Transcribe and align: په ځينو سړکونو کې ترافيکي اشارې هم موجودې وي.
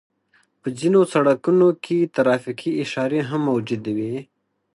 په 0.61 0.67
ځينو 0.79 1.01
سړکونو 1.13 1.67
کې 1.83 2.11
ترافيکي 2.15 2.71
اشارې 2.83 3.19
هم 3.29 3.41
موجودې 3.49 3.91
وي. 3.97 4.15